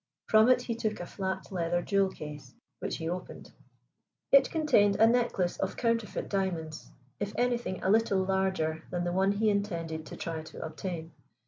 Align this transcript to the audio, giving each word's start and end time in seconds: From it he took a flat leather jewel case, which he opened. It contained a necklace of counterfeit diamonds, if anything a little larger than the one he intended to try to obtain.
From 0.25 0.49
it 0.49 0.63
he 0.63 0.73
took 0.73 0.99
a 0.99 1.05
flat 1.05 1.51
leather 1.51 1.83
jewel 1.83 2.09
case, 2.09 2.55
which 2.79 2.97
he 2.97 3.07
opened. 3.07 3.51
It 4.31 4.49
contained 4.49 4.95
a 4.95 5.05
necklace 5.05 5.57
of 5.57 5.77
counterfeit 5.77 6.27
diamonds, 6.27 6.89
if 7.19 7.33
anything 7.37 7.83
a 7.83 7.89
little 7.91 8.25
larger 8.25 8.81
than 8.89 9.03
the 9.03 9.11
one 9.13 9.33
he 9.33 9.51
intended 9.51 10.07
to 10.07 10.17
try 10.17 10.41
to 10.41 10.65
obtain. 10.65 11.11